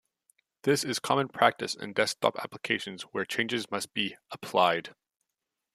[0.63, 4.95] This is common practice in desktop applications where changes must be "Applied".